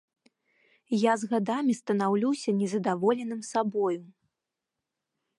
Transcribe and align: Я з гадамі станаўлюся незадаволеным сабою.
Я 0.99 1.13
з 1.23 1.27
гадамі 1.33 1.73
станаўлюся 1.81 2.49
незадаволеным 2.61 3.41
сабою. 3.51 4.01